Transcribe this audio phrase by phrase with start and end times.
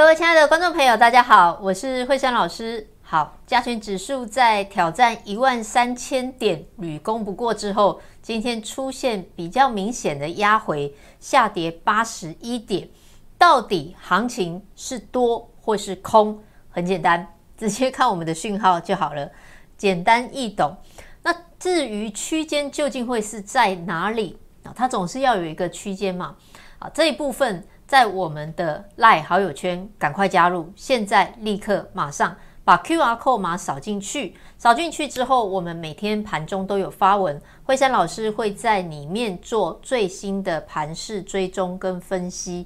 [0.00, 2.88] 各位亲爱的观众朋友，大家好，我是惠珊老师。
[3.02, 12.88] 好，加权指数在挑战一万三千点屡攻不过之后，今天出现比较明显的压回，下跌八十一点。
[13.36, 16.42] 到底行情是多或是空？
[16.70, 19.30] 很简单，直接看我们的讯号就好了，
[19.76, 20.74] 简单易懂。
[21.22, 24.72] 那至于区间究竟会是在哪里啊？
[24.74, 26.36] 它总是要有一个区间嘛。
[26.78, 27.62] 啊，这一部分。
[27.90, 30.72] 在我们的 LINE 好友圈，赶快加入！
[30.76, 42.64] 现在立刻马上把 QR 码扫进去，扫进去之后，我们每天盘中都有发文，惠珊老师会在里面做最新的盘势追踪跟分析，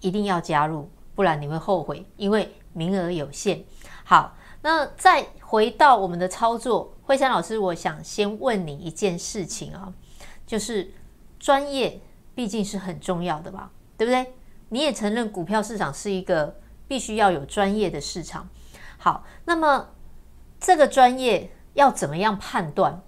[0.00, 3.62] 一定要加入，不然你会后悔，因为名额有限。
[4.04, 9.92] 好，那再回到我们的操作，惠珊老师，我想先问你一件事情啊，
[10.46, 10.90] 就是
[11.38, 12.00] 专业
[12.34, 14.32] 毕竟是很重要的吧，对不对？
[14.72, 16.58] 你也承认股票市场是一个
[16.88, 18.48] 必须要有专业的市场。
[18.96, 19.90] 好，那么
[20.58, 23.02] 这个专业要怎么样判断？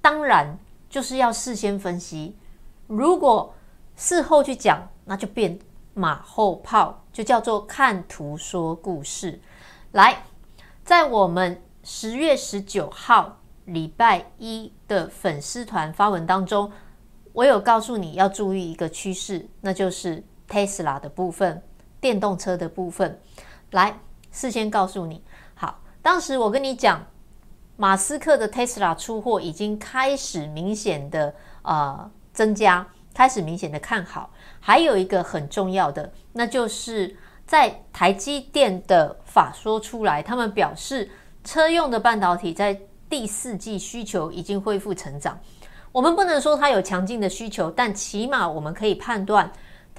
[0.00, 2.38] 当然就是要事先分析。
[2.86, 3.54] 如果
[3.94, 5.58] 事后去讲，那就变
[5.92, 9.38] 马后炮，就叫做看图说故事。
[9.90, 10.24] 来，
[10.82, 16.72] 在我们十月十九号礼拜一的粉丝团发文当中，
[17.34, 20.24] 我有告诉你要注意一个趋势，那就是。
[20.48, 21.62] Tesla 的部分，
[22.00, 23.20] 电动车的部分，
[23.70, 23.98] 来
[24.30, 25.22] 事先告诉你。
[25.54, 27.04] 好，当时我跟你讲，
[27.76, 34.30] 马斯克的 Tesla 出货已经开始明显的呃增加，开始明显的看好。
[34.60, 41.10] 还有一个很重要的，那就是在台积电的法说出来，他们表示
[41.44, 45.38] 车用的半导体在第四季需求已经恢复成长。
[45.90, 49.50] 我们不能说它有强劲的需求，但起码我们可以判断。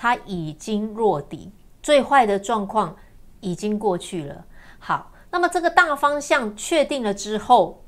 [0.03, 1.49] 它已经落底，
[1.81, 2.93] 最坏的状况
[3.39, 4.43] 已经过去了。
[4.77, 7.85] 好，那么这个大方向确定了之后，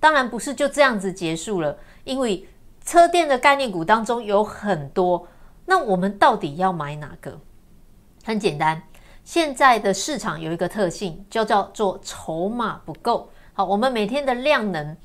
[0.00, 2.48] 当然不是就这样子结束了，因为
[2.86, 5.28] 车电的概念股当中有很多，
[5.66, 7.38] 那我们到底要买哪个？
[8.24, 8.82] 很简单，
[9.22, 13.28] 现在的市场有一个特性，就叫做筹码不够。
[13.52, 14.96] 好，我们每天的量能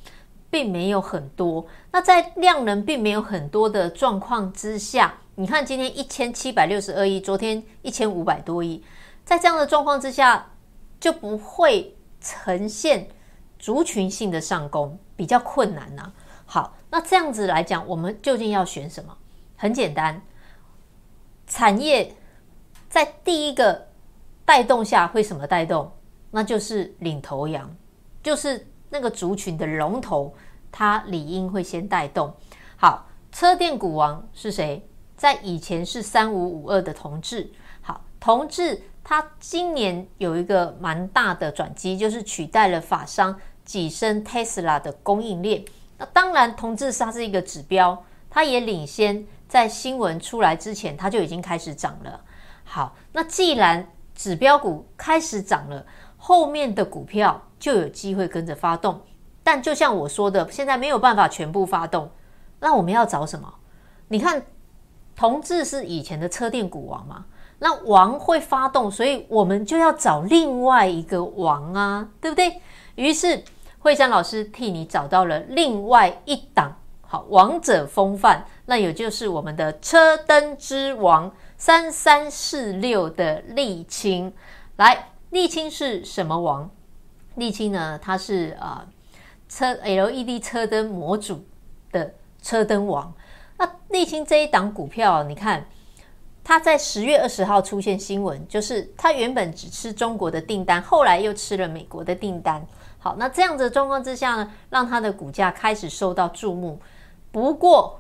[0.50, 5.16] 并没有很多，那在量能并没有很多的状况之下。
[5.36, 8.84] 你看，今天一千七百六十二亿，昨天一千五百多亿，
[9.26, 10.52] 在这样的状况之下，
[11.00, 13.08] 就不会呈现
[13.58, 16.14] 族群性的上攻，比较困难呐、
[16.46, 19.18] 好，那这样子来讲，我们究竟要选什么？
[19.56, 20.22] 很简单，
[21.48, 22.14] 产业
[22.88, 23.88] 在第一个
[24.46, 25.92] 带动下会什么带动？
[26.30, 27.76] 那就是领头羊，
[28.22, 30.32] 就是那个族群的龙头，
[30.72, 32.32] 它理应会先带动。
[32.78, 34.88] 好，车电股王是谁？
[35.16, 37.50] 在以前是三五五二的同志，
[37.82, 45.64] 好，同志它今年有一个蛮大的转机，就是取代了法商跻身 Tesla 的供应链。
[45.98, 52.20] 那当然，同致它是一个指标，它也领先在新闻出来之前，它就已经开始涨了。
[52.64, 55.86] 好，那既然指标股开始涨了，
[56.18, 59.00] 后面的股票就有机会跟着发动。
[59.44, 62.10] 但就像我说的，现在没有办法全部发动，
[62.60, 63.54] 那我们要找什么？
[64.08, 64.44] 你看。
[65.16, 67.26] 同志是以前的车电股王嘛，
[67.60, 72.60] 那王会发动，所以我们就要找另外一个王啊，对不对？
[72.96, 73.44] 于是
[73.80, 84.34] 惠珊老师替你找到了另外一档好王者风范，那也就是我们的车灯之王三三四六的沥青。
[84.78, 86.70] 来，沥青是什么王？
[87.38, 88.00] 沥青呢？
[88.02, 88.88] 它是啊、呃、
[89.48, 91.46] 车 LED 车灯模组
[91.92, 93.14] 的车灯王。
[93.58, 95.66] 那丽清这一档股票，你看，
[96.44, 102.66] 它在十月二十号出现新闻，就是它原本只吃中国的订单，后来又吃了美国的订单。
[103.00, 106.80] 好，那这样子的状况之下呢，让它的股价开始受到注目。
[107.32, 108.00] 不过，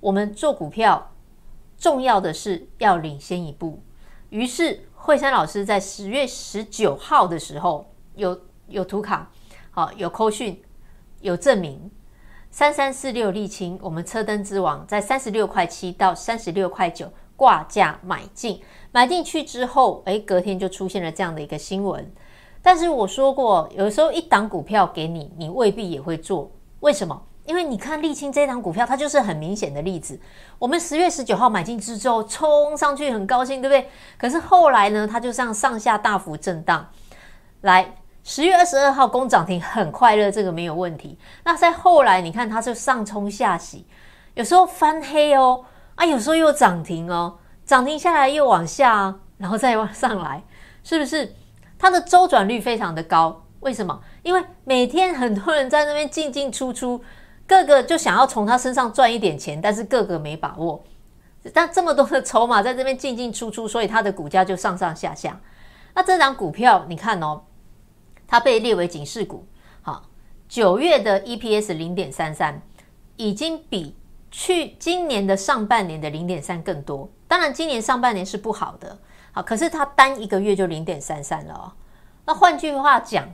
[0.00, 1.12] 我们做股票
[1.76, 3.82] 重要的是要领先一步。
[4.30, 9.30] 于是，惠珊老师在十月十九号的时候，有有图卡，
[9.70, 10.62] 好，有扣讯，
[11.20, 11.90] 有证明。
[12.50, 18.60] 三三四六沥青，我们车灯之王，在三十六块七到三十六块九挂价买进，
[18.90, 22.12] 买进去之后，诶，隔天就出现了这样的一个新闻。
[22.60, 26.50] 但是我说过，有时候一档股票给你，你未必也会做。
[26.80, 27.22] 为什么？
[27.46, 30.20] 因为你看沥青这档股票，它就是很明显的例子。
[30.58, 33.88] 我们十月十九号买进之后，冲上去很高兴，对不对？
[34.18, 36.88] 可是后来呢，它就这样上下大幅震荡，
[37.60, 37.94] 来。
[38.30, 41.18] 十月二十二号攻涨停很快乐，这个没有问题。
[41.42, 43.84] 那在后来，你看它是上冲下洗，
[44.34, 45.64] 有时候翻黑哦，
[45.96, 50.44] 啊，有时候又涨停哦，涨停下来又往下，然后再往上来，
[50.84, 51.34] 是不是？
[51.76, 54.00] 它的周转率非常的高，为什么？
[54.22, 57.02] 因为每天很多人在那边进进出出，
[57.48, 60.80] 个个就想要从他身上赚一点钱，但是个个没把握。
[61.52, 65.40] 但这么多的筹码在这边进进出出，所以它的股价就上上下下。
[65.94, 67.42] 那这档股票，你看哦，
[68.30, 69.44] 它被列为警示股。
[69.82, 70.08] 好，
[70.48, 72.62] 九月的 EPS 零点三三，
[73.16, 73.96] 已经比
[74.30, 77.10] 去今年的上半年的零点三更多。
[77.26, 78.96] 当然，今年上半年是不好的。
[79.32, 81.72] 好，可是它单一个月就零点三三了哦。
[82.24, 83.28] 那换句话讲，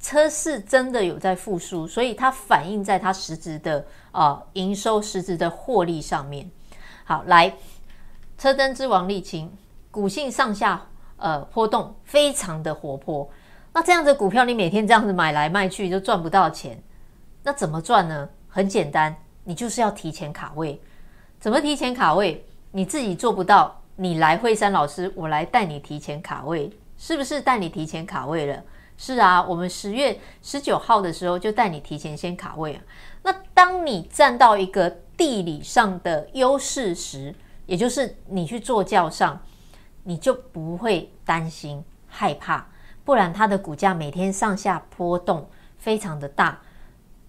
[0.00, 6.50] 车市真的有在复苏，所以它反映在它实质的啊营收、实质的获利上面。
[7.04, 7.54] 好，来，
[8.38, 9.52] 车灯之王沥青，
[9.90, 10.86] 股性上下
[11.18, 13.28] 呃波动非常的活泼。
[13.78, 16.82] 那这样的股票，你每天这样子买来卖去就赚不到钱，
[17.44, 18.28] 那怎么赚呢？
[18.48, 19.14] 很简单，
[19.44, 20.82] 你就是要提前卡位。
[21.38, 22.44] 怎么提前卡位？
[22.72, 28.60] 你自己做不到，你来惠珊老师，我来带你提前卡位，是不是带你提前卡位了？
[28.96, 32.82] 是啊，我们十月十九号的时候就带你提前先卡位啊。
[33.22, 37.32] 那当你站到一个地理上的优势时，
[37.66, 39.40] 也就是你去坐轿上，
[40.02, 42.66] 你就不会担心害怕，
[43.08, 46.60] 不然它的股价每天上下波动非常的大，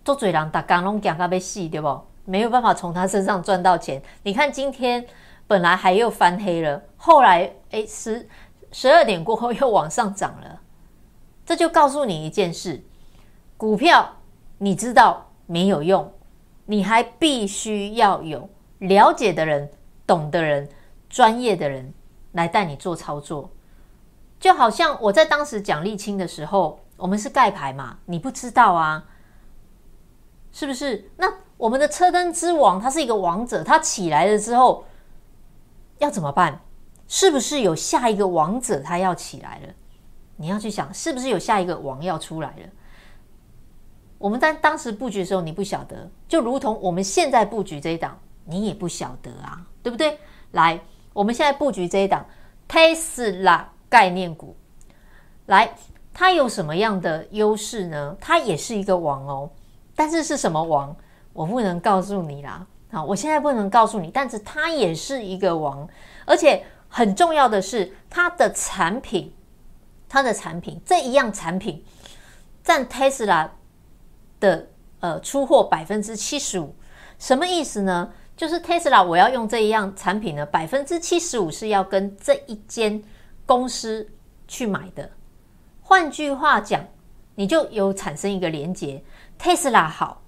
[0.03, 1.97] 做嘴狼打钢龙讲它被戏，对不？
[2.25, 4.01] 没有办法从他身上赚到钱。
[4.23, 5.07] 你看今天
[5.47, 8.27] 本来还又翻黑了，后来诶十
[8.73, 10.59] 十二点过后又往上涨了，
[11.45, 12.83] 这就告诉你一件事：
[13.55, 14.17] 股票
[14.57, 16.11] 你知道没有用。
[16.65, 18.49] 你还必须要有
[18.79, 19.71] 了解的人、
[20.05, 20.67] 懂的人、
[21.09, 21.93] 专业的人
[22.33, 23.49] 来带你做操作，
[24.39, 29.05] 就好像我在当时讲沥青的时候，我们是盖牌嘛，你不知道啊，
[30.51, 31.11] 是不是？
[31.17, 34.85] 那我们的车灯之王，他是一个王者，他起来了之后
[35.97, 36.61] 要怎么办？
[37.07, 39.73] 是不是有下一个王者他要起来了？
[40.37, 42.69] 你要去想，是不是有下一个王要出来了？
[44.19, 50.19] 我们在当时布局的时候，你不晓得，就如同我们现在布局这一档，你也不晓得啊，对不对？
[50.51, 50.79] 来，
[51.13, 52.25] 我们现在布局这一档
[52.67, 54.55] Tesla 概念股，
[55.47, 55.73] 来，
[56.13, 58.15] 它有什么样的优势呢？
[58.21, 59.49] 它也是一个王哦，
[59.95, 60.95] 但是是什么王？
[61.33, 65.87] 我不能告诉你啦，好，我现在不能告诉你，但是它也是一个王，
[66.25, 69.33] 而且很重要的是，它的产品，
[70.07, 71.83] 它的产品这一样产品
[72.63, 73.49] 占 Tesla。
[74.41, 74.69] 的
[75.01, 76.73] 呃出货百分之七十五，
[77.17, 78.09] 什么意思呢？
[78.37, 83.03] 就是 Tesla 我要用这一样产品呢，百分之七十五是要跟这一间
[83.49, 84.07] 公司
[84.47, 85.09] 去买的。
[85.81, 86.85] 换句话讲，
[87.33, 89.03] 你就有产生一个连结
[89.39, 90.21] ，Tesla 好，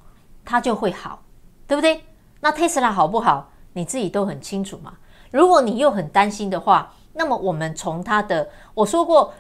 [0.44, 1.22] 它就会好，
[1.68, 2.04] 对不对？
[2.40, 4.98] 那 Tesla 好不好，你自己都很清楚嘛。
[5.30, 9.32] 如果你又很担心的话，那么我们从它的，我说过，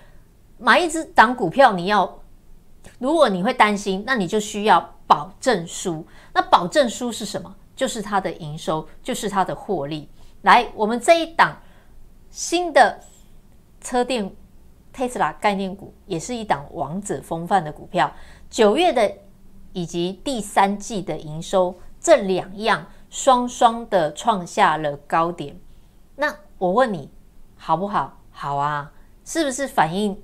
[0.59, 2.19] 买一只档股票，你要。
[2.99, 6.05] 如果你会担心，那你就需要保证书。
[6.33, 7.55] 那保证书是什么？
[7.75, 10.07] 就是它的营收，就是它的获利。
[10.43, 11.57] 来，我们这一档
[12.29, 12.99] 新的
[13.81, 14.31] 车电
[14.95, 18.11] Tesla 概念股，也是一档王者风范的股票。
[18.49, 19.11] 九月的
[19.73, 25.59] 以及第三季的营收，这两样双双的创下了高点。
[26.15, 27.09] 那我问你，
[27.57, 28.17] 好不好？
[28.31, 28.91] 好啊，
[29.25, 30.21] 是不是反映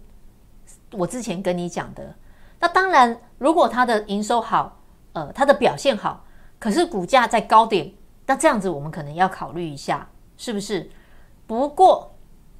[0.92, 2.16] 我之前跟你讲的？
[2.60, 4.80] 那当然，如果它的营收好，
[5.14, 6.26] 呃，它的表现好，
[6.60, 7.94] 可是股价在高点，
[8.26, 10.90] 那这样子我们可能要考虑一下，是不是？
[11.46, 12.17] 不过，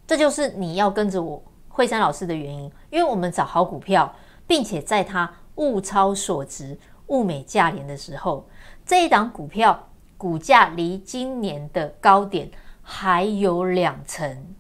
[0.08, 4.16] 这就是你要跟着我惠珊老师的原因，因为我们找好股票，
[4.48, 6.76] 并且在它物超所值、
[7.08, 8.48] 物美价廉的时候，
[8.86, 12.50] 这一档股票股价离今年的高点
[12.82, 14.56] 还有两成。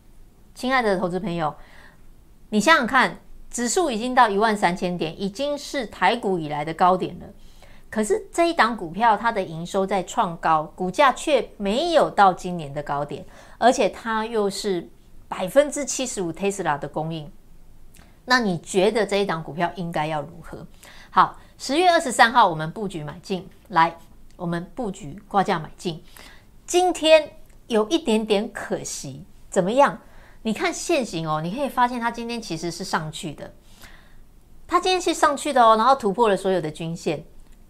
[0.54, 1.56] 亲爱的投资朋友，
[2.50, 3.18] 你想想看。
[3.50, 7.26] 指数已经到一万三千点，已经是台股以来的高点了。
[7.90, 13.26] 可是这一档股票，它的营收在创高，股价却没有到今年的高点，
[13.58, 14.88] 而且它又是
[15.28, 17.32] 百分之七十五 Tesla 的供应。
[18.26, 20.68] 那你觉得这一档股票应该要如何？
[21.10, 23.98] 好，十月二十三号我们布局买进，来，
[24.36, 26.04] 我们布局挂价买进。
[26.66, 27.32] 今天
[27.68, 30.00] 有一点点可惜，怎么样？
[30.44, 33.54] 你看线形哦，你可以发现它今天其实是上去的，
[34.68, 37.24] 它今天是上去的哦，然后突破了所有的均线，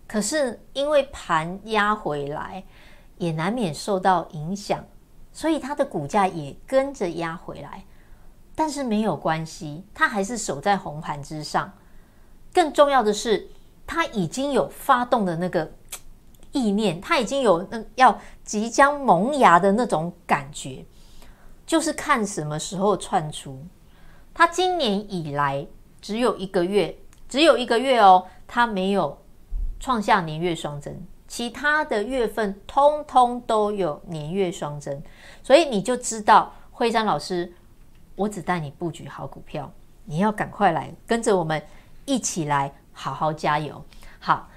[0.08, 2.64] 可是因为盘压回来，
[3.18, 4.84] 也难免受到影响，
[5.38, 7.84] 所以它的股价也跟着压回来。
[8.56, 11.72] 但是没有关系，它还是守在红盘之上。
[12.52, 13.48] 更重要的是，
[13.86, 15.72] 它已经有发动的那个
[16.52, 20.84] 意念，它已经有那要即将萌芽的那种感觉。
[21.68, 23.64] 就是看什么时候窜出，
[24.34, 25.68] 它今年以来
[26.02, 26.98] 只有一个月，
[27.30, 29.16] 只有一个月哦，它没有
[29.80, 35.02] 创下年月双增，其他的月份通通都有年月双增，
[35.44, 37.52] 所以你就知道惠珊老师，
[38.16, 39.72] 我只带你布局好股票，
[40.06, 41.62] 你要赶快来跟着我们
[42.06, 43.84] 一起来好好加油。
[44.20, 44.48] 好，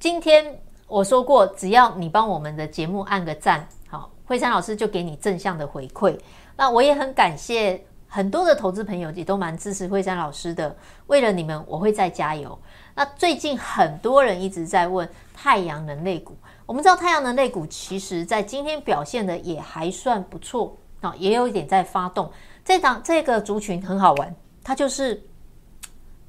[0.00, 6.18] 今天我说过，只要你帮我们的节目按个赞，好，惠珊老师就给你正向的回馈。
[6.56, 7.84] 那我也很感谢。
[8.10, 10.74] 很多的投资朋友也都蛮支持惠珊老师的，
[11.08, 12.58] 为了你们，我会再加油。
[12.98, 16.36] 那最近很多人一直在问太阳能类股，
[16.66, 22.28] 我们知道太阳能类股其实在今天表现的也还算不错啊，也有一点在发动。
[22.64, 25.22] 这档这个族群很好玩，它就是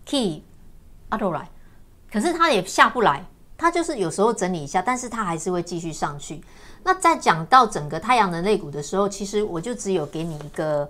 [0.05, 0.43] key
[1.09, 1.49] 阿斗来，
[2.11, 3.25] 可是它也下不来，
[3.57, 6.39] 它就是有时候整理一下，但是它还是会继续上去。
[6.83, 10.87] 那在讲到整个太阳能类股的时候，其实我就只有给你一个。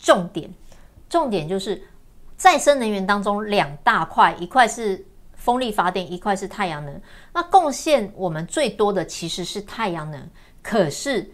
[0.00, 0.48] 重点，
[1.08, 1.82] 重点就是
[2.36, 5.04] 再生能源当中两大块，一块是
[5.38, 7.00] 风力发电，一块是太阳能。
[7.32, 10.28] 那贡献我们最多的其实是太阳能，
[10.62, 11.30] 可是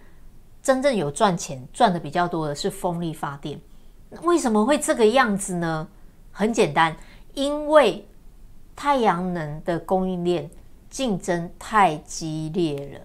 [0.63, 3.61] 真正有赚钱赚的比较多的是风力发电。
[4.23, 5.89] 为什么会这个样子呢？
[6.31, 6.97] 很简单，
[7.35, 8.07] 因为
[8.77, 10.49] 太阳能的供应链
[10.89, 13.01] 竞争太激烈了。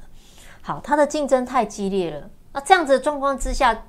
[0.62, 2.30] 好，它的竞争太激烈了。
[2.54, 3.84] 那这样子的状况之下。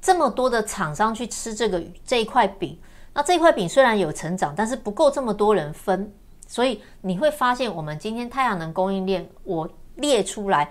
[0.00, 2.78] 这么多的厂商去吃这个这一块饼，
[3.14, 6.12] 那这块饼虽然有成长，但是不够这么多人分，
[6.48, 10.68] 所以你会发现，我们今天太阳能供应链，我列出来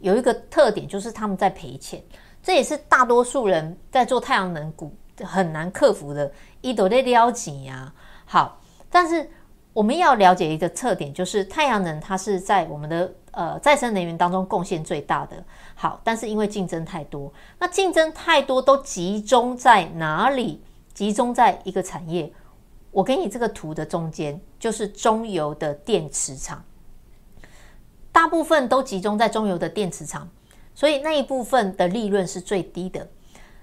[0.00, 2.02] 有一个特点，就是他们在赔钱，
[2.42, 4.90] 这也是大多数人在做太阳能股
[5.22, 6.32] 很难克服的，
[6.62, 7.92] 一朵在撩紧呀。
[8.24, 8.58] 好，
[8.88, 9.28] 但是
[9.74, 13.12] 我们要了解一个特点，就是太阳能它是在我们的。
[13.30, 15.36] 呃，再生能源当中贡献最大的。
[15.76, 20.60] 好，但是因为竞争太多，那竞争太多都集中在哪里？
[20.92, 22.32] 集中在一个产业。
[22.98, 26.64] 我给你这个图的中间，就是中油的电池厂，
[28.10, 30.28] 大部分都集中在中油的电池厂，
[30.74, 33.08] 所以那一部分的利润是最低的。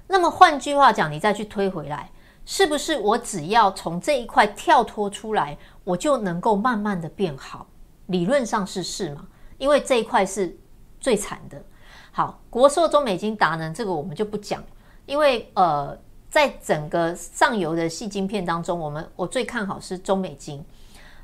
[0.08, 2.10] 那么换句话讲，你再去推回来，
[2.46, 7.68] 是不是我只要从这一块跳脱出来，我就能够慢慢的变好？
[8.06, 9.28] 理论上是是吗？
[9.58, 10.58] 因为这一块是
[11.02, 11.62] 最惨的。
[12.14, 14.64] 好，国硕、中美金、达能这个我们就不讲，
[15.06, 16.00] 因为呃，
[16.36, 20.62] 在整个上游的细晶片当中，我们我最看好是中美晶。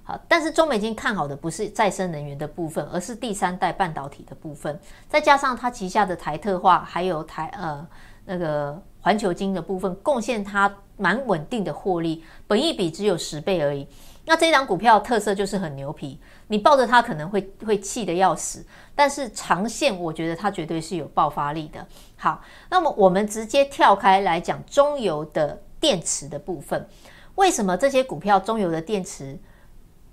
[0.03, 7.85] 好，但是中美晶看好的不是再生能源的部分，而是第三代半导体的部分，再加上它旗下的台特化还有台呃
[8.23, 13.85] 那个环球晶的部分，贡献它蛮稳定的获利，本益比只有十倍而已。
[14.25, 16.17] 那这张股票特色就是很牛皮，
[16.51, 21.87] 你抱着它可能会会气得要死，但是长线我觉得它绝对是有爆发力的。
[22.17, 26.89] 好，那么我们直接跳开来讲中油的电池的部分，
[27.35, 29.39] 为什么这些股票中油的电池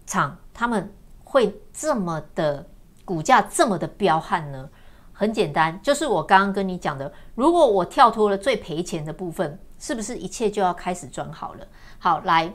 [0.06, 2.64] 厂他们会这么的
[3.04, 4.70] 股价这么的彪悍呢？
[5.12, 11.66] 很简单，就是我刚刚跟你讲的，如果我跳脱了最赔钱的部分，是不是一切就要开始转好了？
[11.98, 12.52] 好，来。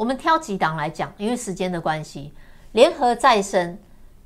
[0.00, 2.32] 我们挑几档来讲，因为时间的关系，
[2.72, 3.78] 联合再生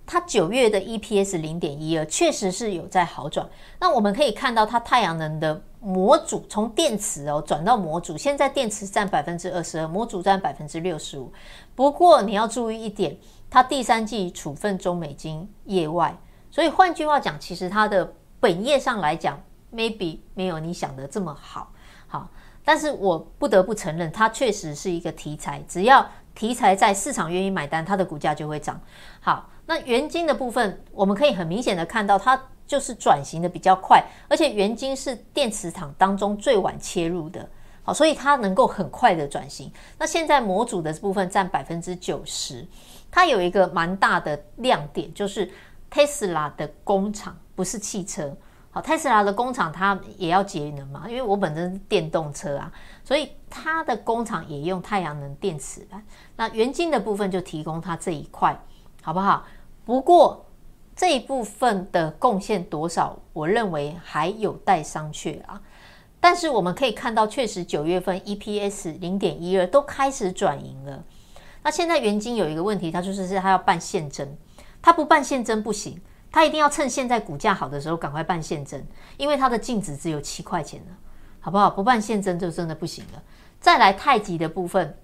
[0.06, 3.44] 它九月的 EPS 零点一二，确实是有在好转。
[3.80, 11.32] 那我们可以看到，它太阳能的模组从电池哦转到模组，现在电池占百分之二十二，模组占百分之六十五。
[11.74, 13.16] 不过你要注意一点，
[13.50, 16.16] 它第三季处分中美金业外，
[16.52, 21.72] 所以换句话讲，其实它的本业上来讲，maybe 没有你想的这么好。
[22.06, 22.30] 好。
[22.64, 25.62] 但是我不得不承认，它确实是一个题材。
[25.68, 28.80] 只要题材在市场愿意买单，它的股价就会涨。
[29.20, 37.46] 好，那元晶的部分，我们可以很明显的看到，它就是转型的比较快，而且元晶是电池厂当中最晚切入的，
[37.82, 39.70] 好，所以它能够很快的转型。
[39.98, 42.66] 那现在模组的部分占百分之九十，
[43.10, 45.50] 它有一个蛮大的亮点，就是
[45.90, 48.34] 特斯拉的工厂不是汽车。
[48.74, 52.72] 好，特斯拉的工厂它也要节能嘛，因为我本身是电动车啊，
[53.04, 56.04] 所以它的工厂也用太阳能电池板。
[56.34, 58.60] 那元晶的部分就提供它这一块，
[59.00, 59.44] 好不好？
[59.84, 60.44] 不过
[60.96, 65.62] 这一部分的贡献多少，我认为还有待商榷啊。
[66.18, 71.04] 但是我们可以看到，确实九月份 EPS 零点一二都开始转盈了。
[71.62, 74.36] 那现在元晶有一个问题，它就是是它要办现增，
[74.82, 76.02] 它不办现增不行。
[76.34, 78.84] 他一定要趁现在股价好的时候赶快办现增，
[79.16, 80.96] 因为它的净值只有七块钱了，
[81.38, 81.70] 好不好？
[81.70, 83.22] 不办现增就真的不行了。
[83.60, 84.98] 再来太极的部分，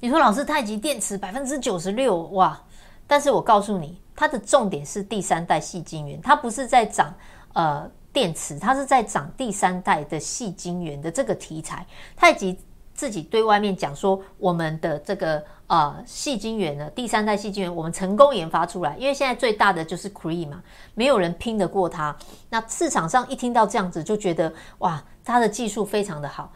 [0.00, 2.60] 你说老师太极电池百分之九十六哇，
[3.06, 7.14] 但是我告诉你，它的重点是第三代细晶圆，它不是在涨
[7.54, 12.60] 呃电池，它是在涨第三代的细晶圆的这个题材，太极
[12.92, 15.42] 自己对外面讲说，我们的这个
[15.74, 20.62] 呃矽晶圆呢，第三代矽晶圆我们成功研发出来，因为现在最大的就是 Cree 嘛，
[20.94, 22.16] 没有人拼得过它。
[22.48, 26.52] 那市场上一听到这样子，就觉得哇，它的技术非常的好。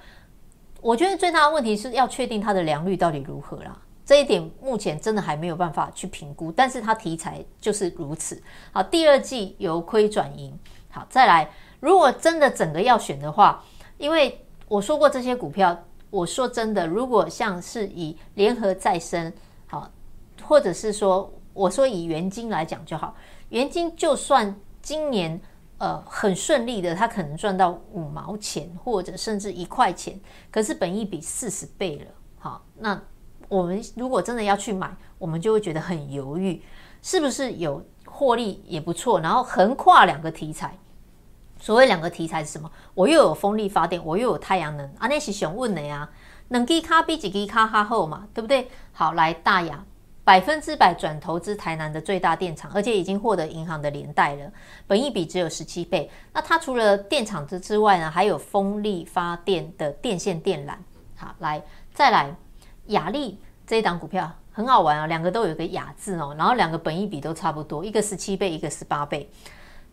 [0.80, 3.76] 我觉得最大的问题是要确定它的良率到底如何啦。
[4.06, 8.40] 这一点目前真的还没有办法去评估，但是它题材就是如此。
[8.70, 10.56] 好，第二季由亏转盈。
[10.90, 13.64] 好，再来，如果真的整个要选的话，
[13.96, 15.76] 因为我说过这些股票，
[16.10, 19.32] 我说真的，如果像是以联合再生，
[19.66, 19.90] 好，
[20.42, 23.14] 或者是说我说以元金来讲就好，
[23.48, 25.40] 元金就算今年
[25.78, 30.18] 呃很顺利的，它可能赚到五毛钱或者甚至一块钱，
[30.50, 32.06] 可是本益比四十倍了，
[32.38, 33.00] 好，那。
[33.50, 36.62] 我们如果真的要去买，我们就会觉得很犹豫，
[37.00, 39.18] 是不是有获利也不错？
[39.20, 40.76] 然后横跨两个题材，
[41.58, 42.70] 所谓两个题材是什么？
[42.94, 46.08] 我又有风力发电，我又有太阳能，啊，那是想问的呀，
[46.48, 48.68] 能给卡比几给卡哈后嘛，对不对？
[48.92, 49.84] 好，来大亚
[50.24, 54.50] 百分之百转投资台南的最大电厂，而且已经获得银行的连带了，
[54.86, 56.10] 本益比只有十七倍。
[56.32, 60.74] 那它除了电厂之之外呢，还有风力发电的电线电缆。
[61.16, 61.62] 好，来
[61.92, 62.34] 再来。
[62.88, 69.30] 雅力这一档股票很好玩啊，两个都有个雅字哦，然后两个本益比都差不多，一个十七倍，一个十八倍。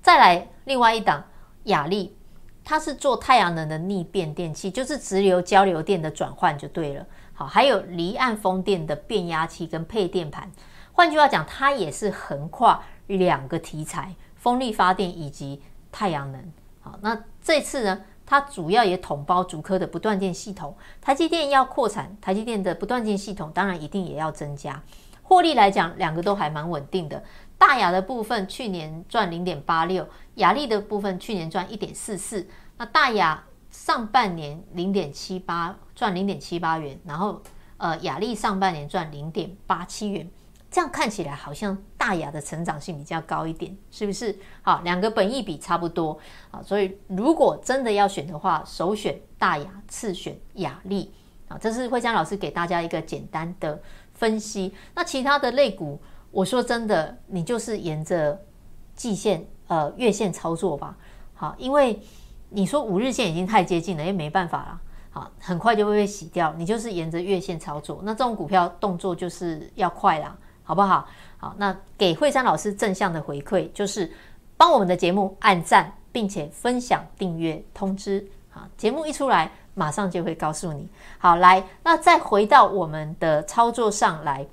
[0.01, 1.21] 再来另外一档
[1.65, 2.17] 雅力，
[2.63, 7.05] 它是做太阳能的逆变电器，就是直流交流电的转换就对了。
[7.33, 10.51] 好，还有离岸风电的变压器跟配电盘。
[10.93, 16.53] 换句话讲，它也是横跨两个题材：风力发电以及太阳能。
[16.81, 18.01] 好，那这次呢？
[18.27, 24.81] 它主要也统包竹科的不断电系统，台积电要扩产，台积电的不断电系统当然一定也要增加。
[25.21, 27.23] 获利来讲，两个都还蛮稳定的。
[27.57, 32.47] 大雅的部分去年赚零点八六，亚力的部分去年赚一点四四。
[32.77, 37.41] 那大雅上半年零点七八赚零点七八元，然后
[37.77, 40.29] 呃雅力上半年赚零点八七元。
[40.71, 44.37] 这样看起来好像大雅的成长性比较高一点，是不是？
[44.61, 46.19] 好，两个本益比差不多
[46.51, 51.13] 啊，所以如果真的要选的话，首选大雅，次选雅力
[51.47, 51.57] 啊。
[51.57, 53.81] 这是惠珊老师给大家一个简单的
[54.13, 54.75] 分析。
[54.95, 55.97] 那其他的类股，
[56.35, 58.37] 我说真的，你就是沿着
[58.93, 60.93] 季线、呃月线操作吧。
[61.33, 61.97] 好，因为
[62.49, 64.81] 你说五日线已经太接近了，也没办法了。
[65.11, 66.53] 好，很快就会被洗掉。
[66.57, 70.35] 你就是沿着月线操作，那这种股票动作就是要快啦。
[70.61, 71.07] 好不好？
[71.37, 74.11] 好，那给惠山老师正向的回馈，就是
[74.57, 78.27] 帮我们的节目按赞，并且分享、订阅、通知。
[78.49, 80.89] 好，节目一出来，马上就会告诉你。
[81.17, 84.45] 好，来，那再回到我们的操作上来，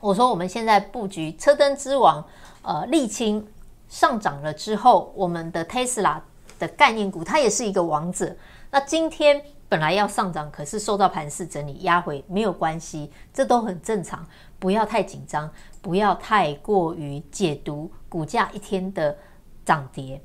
[0.00, 2.24] 我说我们现在布局车灯之王，
[2.62, 3.46] 呃，沥青
[3.88, 6.20] 上涨了之后，我们的 Tesla
[6.58, 8.36] 的概念股，它也是一个王者。
[8.70, 9.42] 那今天。
[9.68, 14.24] 本来要上涨，可是受到盘势整理压回，没有关系，这都很正常，
[14.60, 15.50] 不要太紧张，
[15.82, 19.18] 不要太过于解读股价一天的
[19.64, 20.22] 涨跌。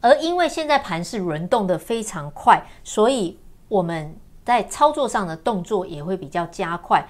[0.00, 7.08] 而因为现在盘势轮动得非常快，所以我们在操作上的动作也会比较加快。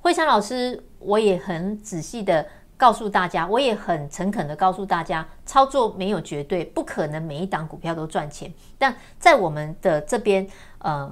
[0.00, 2.46] 惠珊老师，我也很仔细的。
[2.74, 8.52] 告诉大家，我也很诚恳的告诉大家，操作没有绝对，不可能每一档股票都赚钱。
[8.76, 10.44] 但在我们的这边，
[10.78, 11.08] 呃，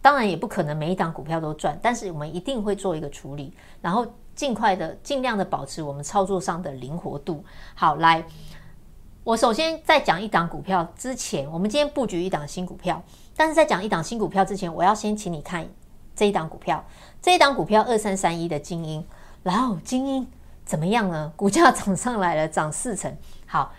[0.00, 7.44] 当然也不可能每一档股票都赚，但是我们一定会做一个处理，然后尽快的、尽量的保持我们操作上的灵活度。
[7.74, 8.24] 好，来，
[9.24, 13.02] 我首先在讲一档股票之前，我们今天布局一档新股票，
[13.36, 15.66] 但是在讲一档新股票之前，我要先请你看
[16.14, 16.84] 这一档股票，
[17.20, 19.04] 这一档股票二三三一的精英，
[19.42, 20.26] 然后精英。
[20.62, 21.32] 怎么样呢？
[21.34, 23.12] 股价涨上来了，涨四成。
[23.44, 23.72] 好，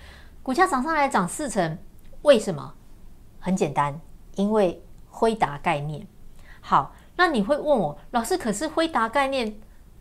[0.44, 1.78] 股价涨上来涨四成，
[2.24, 2.74] 为什么？
[3.40, 3.98] 很简单，
[4.36, 6.06] 因为辉达概念。
[6.60, 9.58] 好，那你会问我，老师，可是辉达概念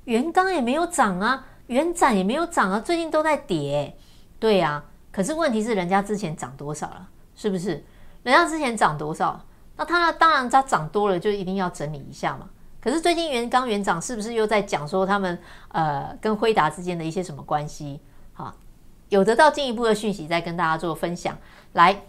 [0.06, 3.96] 元钢也没有涨啊，元展也没有涨啊，最近都在跌。
[4.40, 7.08] 对呀、啊，可是问题是人家之前涨多少了？
[7.36, 7.84] 是不是？
[8.24, 9.40] 人家之前涨多少？
[9.76, 12.50] 那它当然它涨多了，就一定要整理一下嘛。
[12.82, 15.38] 可是最近袁刚园长是不是又在讲说他们
[15.68, 18.00] 呃跟辉达之间的一些什么关系？
[18.32, 18.54] 好，
[19.10, 21.36] 有得到进一步的讯息再跟大家做分享。
[21.74, 22.02] 来，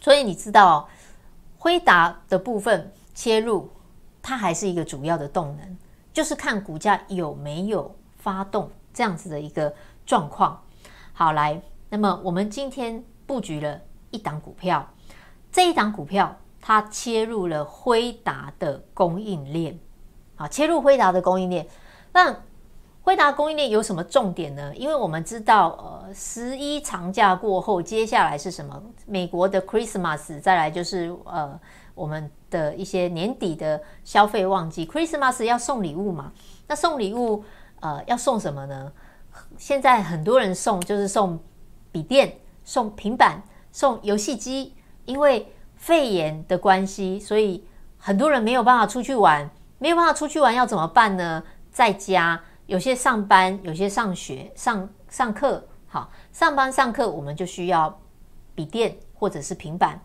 [0.00, 0.88] 所以你知道
[1.58, 3.70] 辉达的部分切入，
[4.22, 5.76] 它还是一个主要的动能，
[6.14, 9.74] 就是看股价有没有发动这样子的一个
[10.06, 10.62] 状况。
[11.12, 11.60] 好，来，
[11.90, 13.78] 那么我们今天布局了
[14.10, 14.88] 一档股票，
[15.52, 19.78] 这一档股票它切入了辉达的供应链。
[20.40, 21.66] 啊，切入辉达的供应链，
[22.12, 22.34] 那
[23.02, 24.74] 辉达供应链有什么重点呢？
[24.74, 25.68] 因为我们知道，
[26.06, 28.82] 呃，十一长假过后，接下来是什么？
[29.04, 31.60] 美国的 Christmas，再来就是呃，
[31.94, 34.86] 我们的一些年底的消费旺季。
[34.86, 36.32] Christmas 要送礼物嘛？
[36.66, 37.44] 那送礼物，
[37.80, 38.90] 呃，要送什么呢？
[39.58, 41.38] 现在很多人送就是送
[41.92, 44.74] 笔电、送平板、送游戏机，
[45.04, 47.62] 因为肺炎的关系，所以
[47.98, 49.50] 很多人没有办法出去玩，
[49.80, 51.42] 没有办法出去玩要怎么办呢？
[51.72, 52.40] 在家。
[52.66, 55.66] 有些上班，有些上学、上上课。
[55.88, 58.00] 好，上班上课我们就需要
[58.54, 60.00] 笔电或者是平板。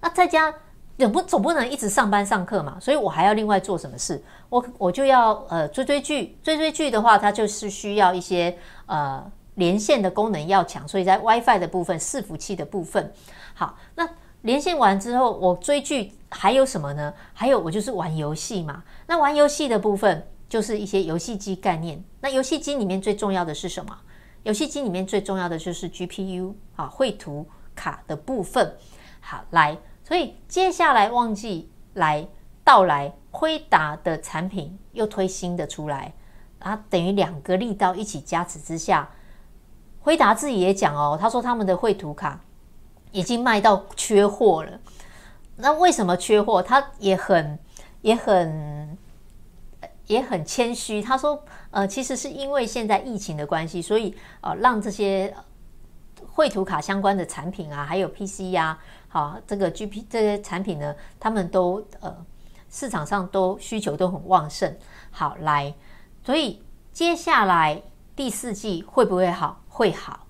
[0.00, 0.50] 那在家
[0.96, 4.24] 总不总不能一直上班上课嘛，所以我还要另外做什么事？
[4.48, 13.12] 我我就要呃追追剧，追追剧的话，它就是需要一些呃连线的功能要强，所以在 WiFi 的部分、伺服器的部分。
[13.52, 14.08] 好，那
[14.40, 17.12] 连线完之后，我追剧还有什么呢？
[17.34, 18.82] 还有我就是玩游戏嘛。
[19.08, 20.24] 那玩游戏的部分。
[20.48, 22.02] 就是一些游戏机概念。
[22.22, 23.94] 那游戏机里面最重要的是什么？
[24.44, 28.74] 游戏机里面最重要的就是 GPU 啊，绘图卡的部分。
[29.20, 32.26] 好，来，所以接下来旺季来
[32.64, 36.14] 到来，辉达的产品又推新的出来
[36.60, 39.10] 啊，等于两个力道一起加持之下，
[40.00, 42.40] 辉达自己也讲哦，他说他们的绘图卡
[43.12, 44.80] 已经卖到缺货了。
[45.56, 46.62] 那为什么缺货？
[46.62, 47.58] 他也很
[48.02, 48.96] 也很。
[50.06, 55.36] 也很谦虚，他说：“呃，其实是因为现在疫情的关系，所以呃，让这些
[56.32, 62.24] 绘图卡相关的产品啊，还有 PC 呀、好、这个 GP 这些产品呢，他们都呃
[62.70, 64.74] 市场上都需求都很旺盛。
[65.10, 65.74] 好，来，
[66.24, 67.82] 所以接下来
[68.16, 69.60] 第四季会不会好？
[69.68, 70.26] 会好。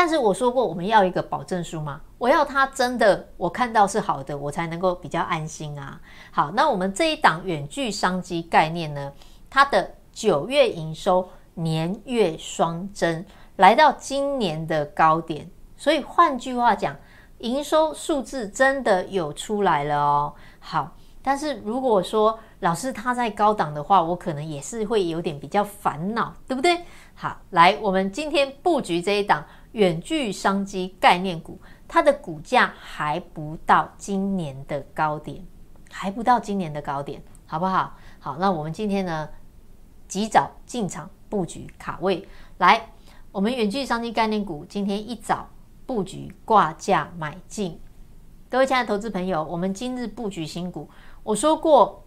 [0.00, 2.00] 但是我说过，我们要一个保证书吗？
[2.18, 6.00] 我要它真的，我看到是好的，我才能够比较安心啊。
[6.30, 9.12] 好，那我们这一档远距商机概念呢，
[9.50, 15.50] 它的九月营收年月双增，来到今年的高点。
[15.76, 16.94] 所以换句话讲，
[17.38, 20.32] 营收数字真的有出来了哦。
[20.60, 26.84] 好，但是如果说老师他在高档的话，我可能也是会有点比较烦恼，对不对？
[27.16, 29.44] 好，来，我们今天布局这一档。
[29.72, 35.44] 远距商机概念股，它的股价还不到今年的高点，
[35.90, 37.96] 还不到今年的高点，好不好？
[38.18, 39.28] 好，那我们今天呢，
[40.08, 42.26] 及早进场布局卡位，
[42.58, 42.90] 来，
[43.30, 45.48] 我们远距商机概念股今天一早
[45.86, 47.78] 布局挂价买进，
[48.48, 50.88] 各位亲爱的投资朋友，我们今日布局新股，
[51.22, 52.04] 我说过，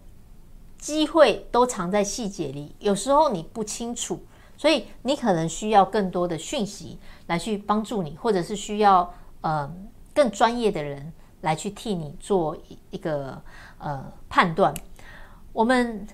[0.78, 4.24] 机会都藏在细节里，有时候你不清楚。
[4.62, 6.96] 所以你可能需要更多的讯息
[7.26, 9.68] 来去帮助你，或者是需要呃
[10.14, 12.56] 更专业的人来去替你做
[12.90, 13.42] 一个
[13.78, 14.72] 呃判断。
[15.52, 16.06] 我们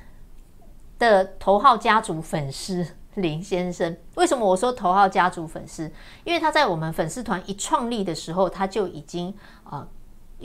[0.98, 5.92] 的头号家族粉丝林先生，为什么我说头号家族粉丝？
[6.24, 9.34] 因为他在我们粉丝团一创立的时候，他就已经
[9.64, 9.86] 啊、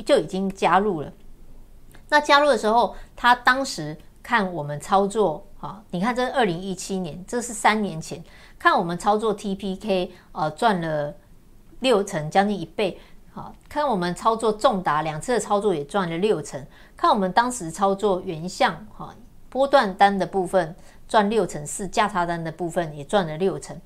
[0.06, 1.14] 就已经加入了。
[2.10, 5.48] 那加入的时候，他当时看我们操作。
[5.64, 8.22] 好，你看，这是二零一七年，这是三年前，
[8.60, 11.16] 看我们操作 TPK，呃，赚了
[11.80, 13.00] 六成，将近一倍。
[13.32, 19.16] 好，看我们操作重达两次的操作也赚了六成，看我们当时操作原相，哈，
[19.48, 20.76] 波段单的部分
[21.08, 23.80] 赚六成四，价差单的部分也赚了六成。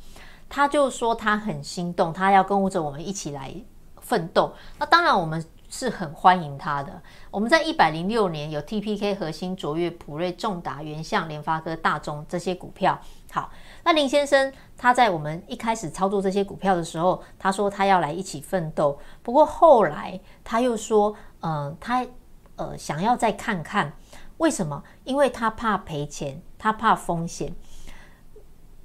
[0.50, 3.54] 他就说他很心动，他要跟着我们一起来
[4.02, 4.52] 奋斗。
[4.80, 5.46] 那当然我们。
[5.70, 7.02] 是很欢迎他的。
[7.30, 13.00] 我们在一百零六年有 TPK 核心、卓越、普瑞、重达、原相、联发科、大中这些股票。
[13.32, 13.52] 好，
[13.84, 18.98] 那林先生他在我们一开始操作这些股票的时候，他说他要来一起奋斗。
[19.22, 22.08] 不过后来他又说，嗯、呃，他
[22.56, 23.94] 呃想要再看看
[24.38, 24.84] 为什么？
[25.04, 27.54] 因为他怕赔钱，他怕风险。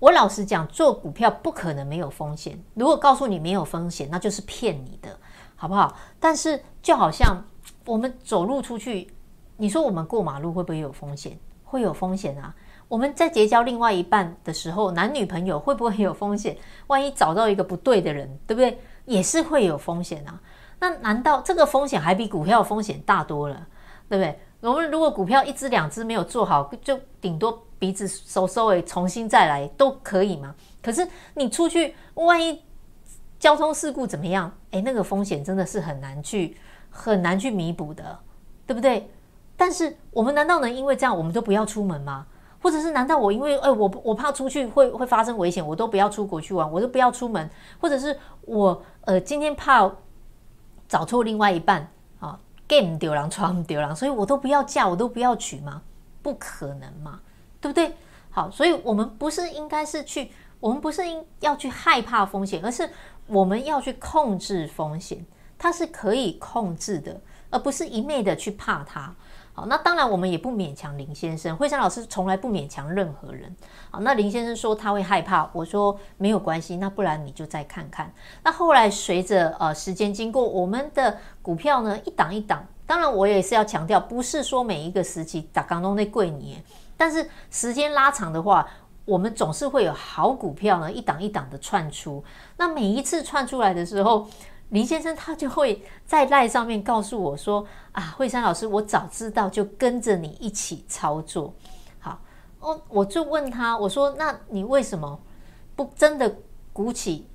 [0.01, 2.61] 我老实讲，做股票不可能没有风险。
[2.75, 5.17] 如果告诉你没有风险，那就是骗你的。
[5.63, 5.97] 好不好？
[6.19, 7.41] 但是就好像
[7.85, 9.09] 我们走路出去，
[9.57, 11.39] 你说我们过马路会不会有风险？
[11.63, 12.53] 会有风险啊！
[12.89, 16.59] 我们在结交另外一半的时候，男女朋友会不会有风险？
[16.89, 18.77] 万一找到一个不对的人，对不对？
[19.05, 20.41] 也是会有风险啊！
[20.81, 23.65] 那难道这个风险还比股票风险大多了？
[24.09, 24.37] 对不对？
[24.69, 30.53] 我们如果股票一只两只没有做好，就顶多鼻子收收尾，重新再来都可以吗？
[30.83, 32.61] 可是你出去，万一……
[33.43, 34.53] 交通事故怎么样？
[34.71, 36.57] 诶，那个风险真的是很难去
[36.91, 38.17] 很难去弥补的，
[38.69, 39.11] 对不对？
[39.57, 42.25] 但是我们难道能因为这样我们都不要出门吗？
[42.63, 47.51] 或者是难道我因为诶，我我怕出去会会发生危险，我都不要出国去玩，我都不要出门？
[47.81, 49.91] 或者是我呃今天怕
[50.87, 55.83] 找错另外一半啊，game 丢人，床丢人，所以我都不要嫁，我都不要娶吗？
[56.23, 57.19] 不可能嘛，
[57.61, 57.93] 对不对？
[58.31, 62.89] 好，所以我们不是应该是去，我们不是应要去害怕风险，而是
[63.27, 65.25] 我们要去控制风险，
[65.59, 69.15] 它是可以控制的，而不是一昧的去怕它。
[69.55, 73.55] 好，那当然我们也不勉强林先生，惠珊老师从来不勉强任何人。
[73.91, 78.11] 好，那林先生说他会害怕，我说没有关系，那不然你就再看看。
[78.43, 86.59] 那后来随着呃时间经过，我们的股票呢一档一档，当然我也是要强调，不是说每一个时期打刚中那贵你，
[86.97, 88.67] 但是时间拉长的话，
[89.05, 92.23] 我们总是会有好股票呢一档一档的窜出。
[92.57, 94.29] 那每一次窜出来的时候，
[94.69, 101.53] 林先生他就会在赖上面告诉我说：“啊，惠珊老师，我早知道就跟着你一起操作。”
[102.01, 102.19] 好，
[102.61, 105.19] 哦，我就问他，我说：“那你为什么
[105.75, 106.37] 不真的
[106.73, 107.27] 鼓起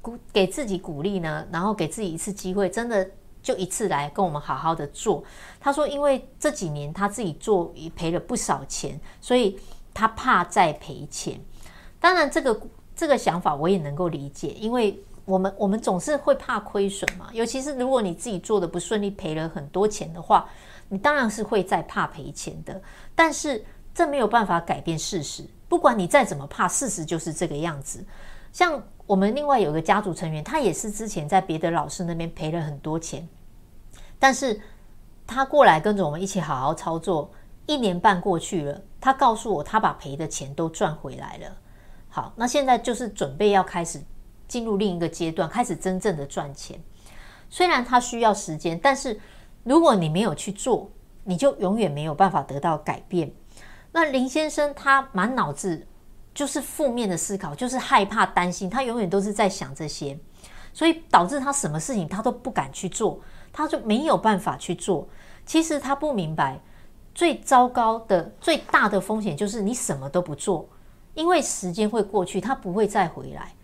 [0.00, 1.46] 鼓给自己鼓励呢？
[1.50, 3.10] 然后给自己一次机会，真的
[3.42, 5.22] 就一次来跟我们好好的做？”
[5.60, 9.58] 他说：“因为这几年他自己做也赔了不少钱，所以
[9.94, 11.40] 他怕再赔钱。
[11.98, 12.60] 当然，这个
[12.94, 20.48] 这个想法我也能够理解，因为。”我们我们总是会怕亏损嘛，尤其是如果你自己做的不顺利，赔了很多钱的话，
[20.88, 22.82] 你当然是会再怕赔钱的。
[23.14, 28.04] 但是这没有办法改变事实，不管你再怎么怕，事实就是这个样子。
[28.52, 33.28] 像我们另外有个家族成员，他也是之前在别的老师那边赔了很多钱，
[34.18, 34.60] 但是
[35.28, 37.30] 他过来跟着我们一起好好操作，
[37.66, 41.56] 一年半过去了，他告诉我他把赔的钱都赚回来了。
[42.08, 44.00] 好，那现在就是准备要开始。
[44.48, 46.76] 进入另一个阶段，开始真正的赚钱。
[47.48, 49.20] 虽然他需要时间，但是
[49.62, 50.90] 如果你没有去做，
[51.22, 53.32] 你就永远没有办法得到改变。
[53.92, 55.86] 那林先生他满脑子
[56.34, 60.18] 就是负面的思考，就是害怕、担心，他永远都是在想这些，
[60.72, 63.20] 所以导致他什么事情他都不敢去做，
[63.52, 65.08] 他就没有办法去做。
[65.46, 66.58] 其实他不明白，
[67.20, 70.66] 最糟糕的、最大的风险就是你什么都不做，
[71.12, 73.54] 因为时间会过去，他不会再回来。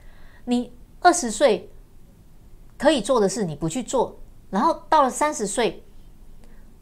[0.44, 1.70] 你二十岁
[2.76, 4.14] 可以做的事，你不去做，
[4.50, 5.82] 然后到了三十岁，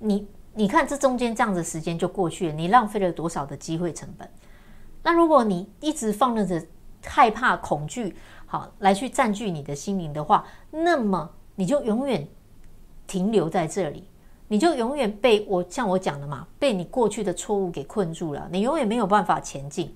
[0.00, 4.28] 你你看这中间这样的时间就过去了，你浪费了多少的机会成本？
[5.04, 6.60] 那如果你一直放任着
[7.04, 12.26] 害怕、恐惧，好来去占据你的心灵的话，那么你就永远
[13.06, 14.08] 停留在这里，
[14.48, 19.94] 你就永远被我像我讲的嘛，被你过去的错误给困住了，你永远没有办法前进。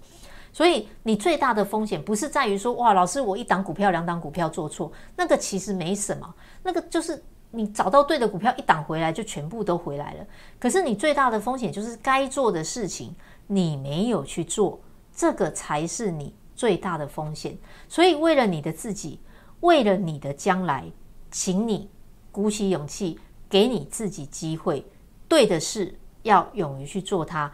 [0.50, 10.26] 所以，你最大的风险不是在于说，哇，老师，我一档股票、两档股票做错，那个其实没什么，那个就是你找到对的股票，一档回来就全部都回来了。
[10.58, 13.14] 可是，你最大的风险就是该做的事情
[13.46, 14.80] 你没有去做，
[15.14, 17.56] 这个才是你最大的风险。
[17.86, 19.20] 所以，为了你的自己，
[19.60, 20.90] 为了你的将来，
[21.30, 21.90] 请你
[22.32, 24.84] 鼓起勇气，给你自己机会，
[25.28, 27.50] 对的事要勇于去做它。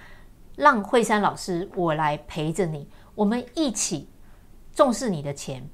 [0.56, 4.08] 让惠珊老师我来陪着你，我们一起
[4.72, 5.68] 重视你的钱，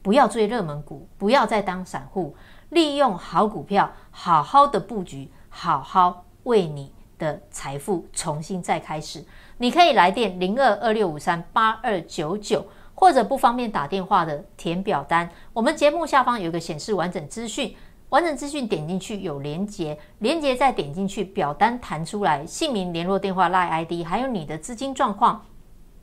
[0.00, 2.34] 不要追热门股，不要再当散户，
[2.70, 9.22] 利用好股票，好好的布局，好好为你的财富重新再开始。
[9.58, 17.76] 你可以来电零二二六五三八二九九，或者不方便打电话的填表单，我们节目下方有个显示完整资讯。
[18.14, 25.44] 完整资讯点进去有连接，连接再点进去，表单弹出来，姓名、联络电话、LINE ID，还有你的资金状况，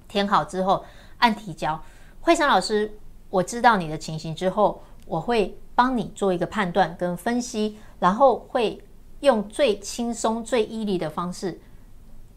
[0.09, 0.83] 填好之后
[1.19, 1.81] 按提交。
[2.19, 8.83] 惠珊老师，我知道你的情形之后，我会帮你做一个判断跟分析，然后会
[9.21, 11.61] 用最轻松、最 easy 的方式，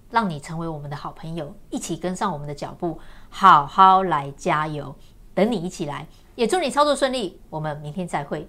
[0.08, 2.96] 让你成为我们的好朋友，一起跟上我们的脚步，
[3.28, 4.94] 好好来加油，
[5.34, 6.06] 等你一起来，
[6.36, 8.48] 也祝你操作顺利，我们明天再会。